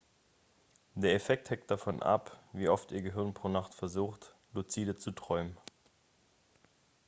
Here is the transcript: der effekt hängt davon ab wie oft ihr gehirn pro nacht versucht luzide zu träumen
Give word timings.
der 0.95 1.13
effekt 1.13 1.51
hängt 1.51 1.69
davon 1.69 2.01
ab 2.01 2.43
wie 2.53 2.69
oft 2.69 2.91
ihr 2.91 3.03
gehirn 3.03 3.35
pro 3.35 3.49
nacht 3.49 3.75
versucht 3.75 4.33
luzide 4.51 4.95
zu 4.95 5.11
träumen 5.11 5.55